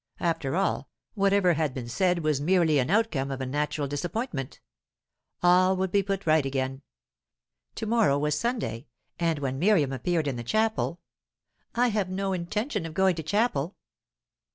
After 0.19 0.55
all, 0.55 0.89
whatever 1.13 1.53
had 1.53 1.75
been 1.75 1.87
said 1.87 2.23
was 2.23 2.41
merely 2.41 2.81
the 2.83 2.91
outcome 2.91 3.29
of 3.29 3.39
a 3.39 3.45
natural 3.45 3.87
disappointment. 3.87 4.59
All 5.43 5.75
would 5.77 5.91
be 5.91 6.01
put 6.01 6.25
right 6.25 6.43
again. 6.43 6.81
To 7.75 7.85
morrow 7.85 8.17
was 8.17 8.35
Sunday, 8.35 8.87
and 9.19 9.37
when 9.37 9.59
Miriam 9.59 9.93
appeared 9.93 10.27
in 10.27 10.37
the 10.37 10.43
chapel 10.43 11.01
"I 11.75 11.89
have 11.89 12.09
no 12.09 12.33
intention 12.33 12.87
of 12.87 12.95
going 12.95 13.13
to 13.13 13.21
chapel." 13.21 13.75